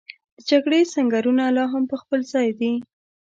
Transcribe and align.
د 0.37 0.39
جګړې 0.49 0.81
سنګرونه 0.93 1.43
لا 1.57 1.65
هم 1.71 1.83
په 1.91 1.95
خپل 2.01 2.19
ځای 2.33 2.47
دي. 2.59 2.73